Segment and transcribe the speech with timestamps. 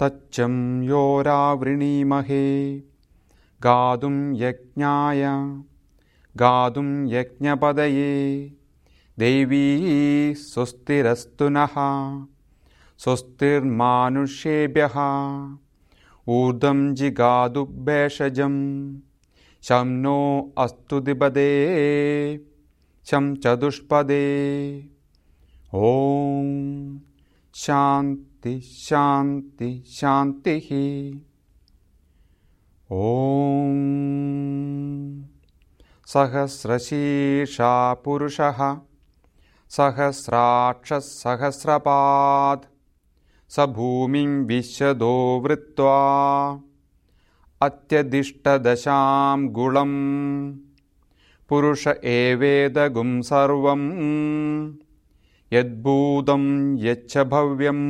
[0.00, 2.78] तच्चं योरावृणीमहे
[3.64, 5.24] गातुं यज्ञाय
[6.36, 8.12] गातुं यज्ञपदये।
[9.18, 9.64] देवी
[10.34, 11.74] स्वस्तिरस्तु नः
[12.98, 14.96] स्वस्तिर्मानुष्येभ्यः।
[16.28, 18.56] ऊर्ध्वं जिगादुभेषजं
[19.62, 21.50] शं नो अस्तु दिपदे
[23.04, 24.24] शं चतुष्पदे।
[25.74, 26.98] ॐ
[27.54, 30.70] शान्ति शान्ति शान्तिः।
[32.92, 33.74] ॐ
[36.12, 37.72] सहस्रशीर्षा
[38.04, 38.58] पुरुषः
[39.76, 42.66] सहस्राक्षसहस्रपात्
[43.54, 45.94] स भूमिं विशदो वृत्वा
[47.66, 49.94] अत्यदिष्टदशां गुळम्
[51.48, 51.82] पुरुष
[52.16, 53.88] एवेदगुं सर्वम्
[55.52, 56.44] यद्भूतं
[56.84, 57.82] यच्च भव्यम्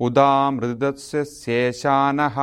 [0.00, 2.38] उदामृदस्य शेषानः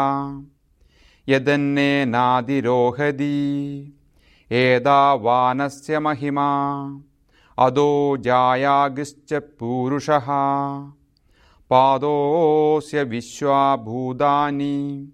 [1.30, 3.36] यदन्नेनादिरोहदी
[4.52, 7.02] एदावानस्य महिमा।
[7.60, 10.26] अदो जायागिश्च पूरुषः।
[11.70, 15.12] पादोऽस्य विश्वाभूतानि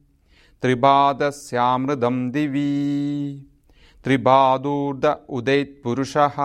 [0.61, 3.45] त्रिपादस्यामृदं दिवि।
[4.03, 6.35] त्रिपादूर्द उदैत्पुरुषः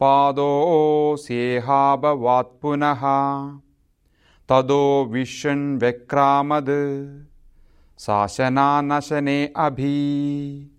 [0.00, 3.02] पादोऽस्येहाभवात् पुनः।
[4.48, 7.24] तदो विष्णुव्यक्रामद्
[8.00, 10.76] शासनानशने अभि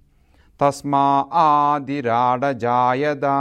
[0.61, 3.35] तस्मा आदिराडजायदा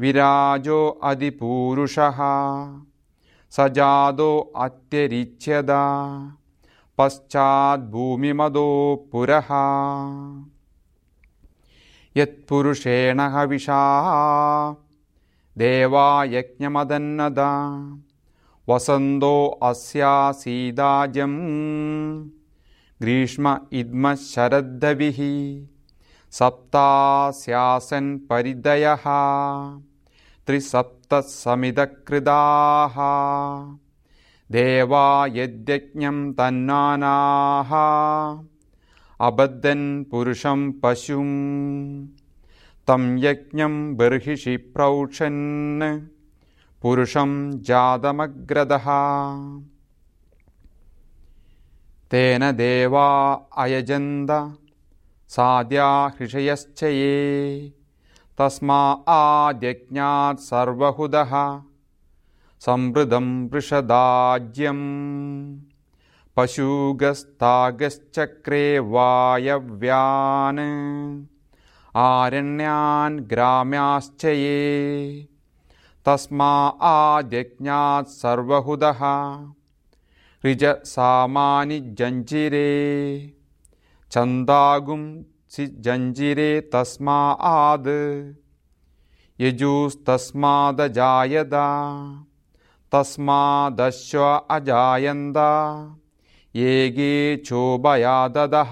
[0.00, 2.16] विराजो अधिपूरुषः।
[3.50, 5.82] स जादो अत्यरिच्यदा
[6.98, 9.48] पश्चाद्भूमिमदो पुरः।
[12.16, 14.76] यत्पुरुषेण हविषा।
[15.58, 17.72] देवा यज्ञमदन्नदा।
[18.68, 22.28] वसन्दो अस्यासीदाजम्
[23.02, 25.71] ग्रीष्म इद्म शरद्दविः
[26.32, 29.04] सप्तास्यासन् परिदयः
[30.46, 31.36] त्रिसप्तसमिदकृदाः।
[34.52, 37.70] देवा यद्यज्ञं तन्नानाः
[39.26, 42.06] अबद्धन् पुरुषं पशुम्
[42.88, 46.00] तं यज्ञं बर्हिषि प्रौषन्
[46.82, 48.86] पुरुषं जातमग्रदः।
[52.10, 53.08] तेन देवा
[53.58, 54.56] अयजन्द
[55.32, 57.72] साद्या हृषयश्च ये
[58.38, 61.62] तस्मा आद्यज्ञात् सर्वहुदः।
[62.60, 65.60] संवृदं वृषदाज्यम्।
[66.36, 71.26] पशुगस्तागश्चक्रे वायव्यान्।
[71.96, 75.28] आरण्यान् ग्राम्याश्च ये
[76.06, 79.00] तस्मा आद्यज्ञात् सर्वहुदः।
[80.46, 83.41] ऋजसामानि जञ्जिरे
[84.12, 87.86] छन्दागुं सि जञ्जिरे तस्मा आद्।
[89.40, 90.36] यजुस्तस्मादजायदा।
[92.92, 95.34] तस्मादश्व अजायन्द।
[96.56, 98.70] येगे चोभयाददः।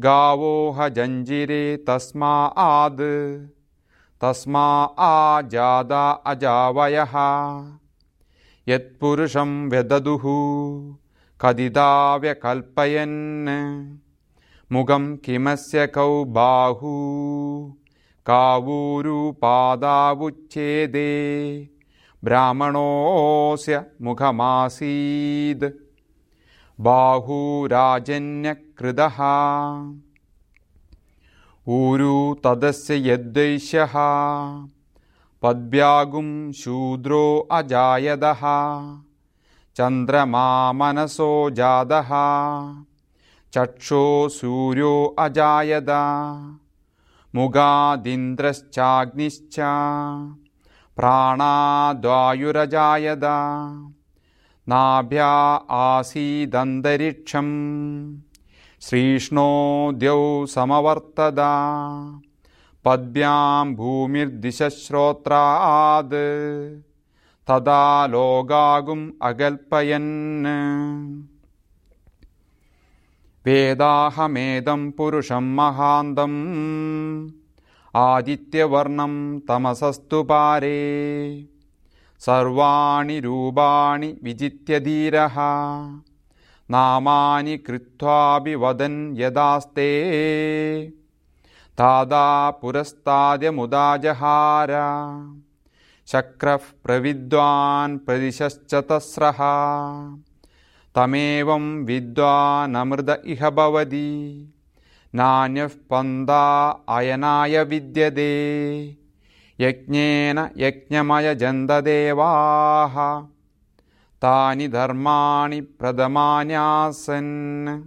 [0.00, 3.00] गावोह जञ्जिरे तस्मा आद्।
[4.20, 7.12] तस्मा आजादा अजावयः।
[8.68, 10.24] यत्पुरुषं व्यददुः
[11.44, 13.48] कदिदा व्यकल्पयन्
[14.72, 16.92] मुखं किमस्य कौ बाहू
[18.26, 19.48] कावूरुपादावुच्छेदे।
[22.24, 25.70] ब्राह्मणोऽस्य मुखमासीद्।
[26.80, 27.84] बाहूराजन्यकृदः।
[31.68, 33.92] ऊरु तदस्य यद्वैश्यः
[35.42, 38.40] पद्भ्यागुं शूद्रो अजायदः
[39.76, 42.08] चन्द्रमा मनसो जातः
[43.54, 45.86] चक्षो सूर्यो अजायद
[47.34, 49.56] मुगादिन्द्रश्चाग्निश्च।
[50.96, 53.20] प्राणाद्वायुरजायद
[54.68, 57.52] नाभ्या आसीदन्तरिक्षम्।
[58.80, 61.80] श्रीष्णो द्यौ समवर्तदा
[62.84, 66.14] पद्भ्यां भूमिर्दिशश्रोत्राद्
[67.48, 71.22] तदा लोगागुम् अगल्पयन्।
[73.46, 77.30] वेदाहमेदं पुरुषं महान्तम्।
[77.96, 81.48] आदित्यवर्णं तमसस्तु पारे।
[82.20, 85.34] सर्वाणि रूपाणि विजित्य धीरः।
[86.70, 90.14] नामानि कृत्वापि वदन् यदास्ते।
[91.78, 94.68] तादा पुरस्ताद्यमुदा जहार
[96.12, 99.36] शक्रः प्रविद्वान् प्रदिशश्च तस्रः।
[100.94, 104.52] तमेवं विद्वानमृद इह भवति।
[105.14, 108.96] नान्यः पन्दा अयनाय विद्यते।
[109.60, 113.26] यज्ञेन यज्ञमयजन्तदेवाः
[114.22, 117.82] तानि धर्माणि प्रथमान्यासन्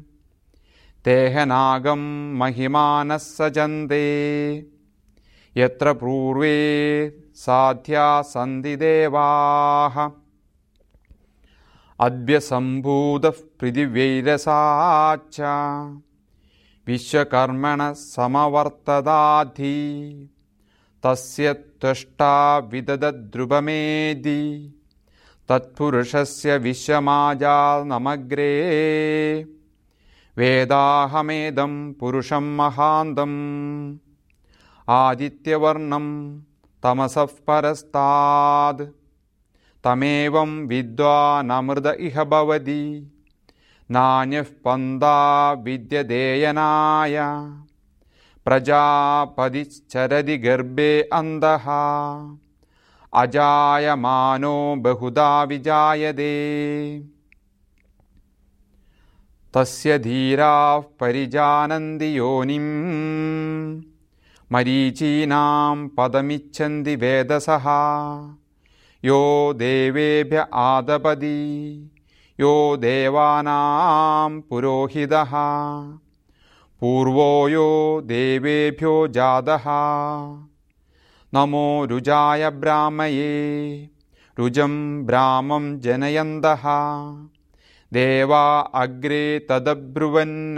[1.06, 4.66] तेहनागं महिमानः सजन्ते
[5.58, 6.58] यत्र पूर्वे
[7.38, 9.96] साध्या सन्ति देवाः
[12.06, 15.38] अद्यसम्भूतः पृथिव्यैरसाच्च
[16.88, 19.76] विश्वकर्मणः समवर्तदाधि
[21.04, 24.42] तस्य त्वष्टा विददद्रुवमेदि
[25.50, 28.52] तत्पुरुषस्य विश्वमाजानमग्रे
[30.38, 33.38] वेदाहमेदं पुरुषं महान्तम्।
[34.90, 36.08] आदित्यवर्णं
[36.84, 38.82] तमसः परस्ताद्
[39.84, 43.12] तमेवं विद्वानमृद इह भवति।
[43.92, 47.18] नान्यः पन्दा विद्यदेयनाय।
[48.46, 51.66] प्रजापदिश्चरदि गर्भे अन्धः।
[53.22, 56.38] अजायमानो बहुधा विजायते।
[59.54, 63.97] तस्य धीराः परिजानन्ति योनिम्
[64.52, 67.66] मरीचीनां पदमिच्छन्ति वेदसः।
[69.06, 71.40] यो देवेभ्य आदपदि
[72.40, 75.32] यो देवानां पुरोहितः।
[76.82, 79.64] पूर्वो यो देवेभ्यो जातः।
[81.34, 83.90] नमो रुजाय ब्राह्मये
[84.40, 86.64] रुजं ब्राह्मं जनयन्तः।
[87.94, 90.58] देवा अग्रे तदब्रुवन्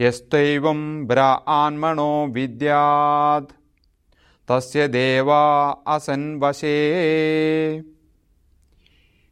[0.00, 3.52] यस्त्वैवं ब्राह्मणो विद्यात्।
[4.48, 6.74] तस्य देवा असन्वशे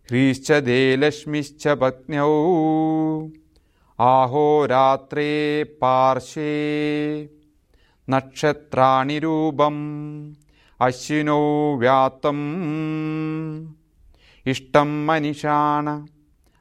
[0.09, 2.29] ह्रीश्च देलक्ष्मिश्च पत्न्यौ।
[4.01, 6.53] आहोरात्रे पार्श्वे
[8.11, 10.33] नक्षत्राणि रूपम्
[10.81, 13.67] अश्विनो व्यात्तम्
[14.47, 16.07] इष्टं मनिषाण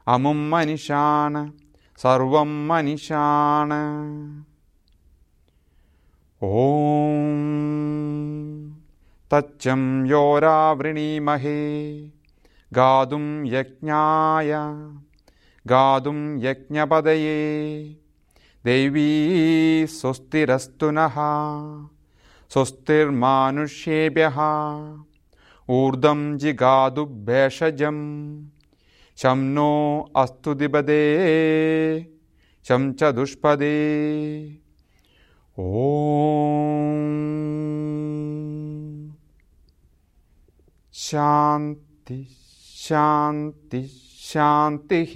[0.06, 1.50] अमुं मनिषाण
[1.98, 3.70] सर्वं मनिषाण।
[9.32, 11.58] तच्चं योरावृणीमहे
[12.74, 14.52] गातुं यज्ञाय
[15.68, 17.34] गातुं यज्ञपदये
[18.64, 19.10] देवी
[19.88, 21.16] स्वस्तिरस्तु नः
[22.50, 24.38] स्वस्तिर्मानुष्येभ्यः
[25.68, 27.98] ऊर्ध्वं जिगातु भेषजं
[29.18, 29.70] शं नो
[30.16, 31.04] अस्तु दिपदे
[32.66, 33.76] शं च दुष्पदे।
[35.58, 35.64] ॐ
[40.94, 42.18] शान्ति
[42.78, 43.82] शान्ति
[44.22, 45.12] शान्तिः